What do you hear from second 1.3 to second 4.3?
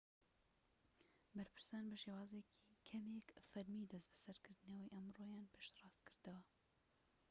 بەرپرسان بە شێوازێکی کەمێك فەرمی دەست